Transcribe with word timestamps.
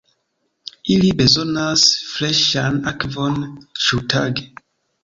Ili 0.95 1.11
bezonas 1.19 1.85
freŝan 2.15 2.81
akvon 2.95 3.39
ĉiutage. 3.87 4.53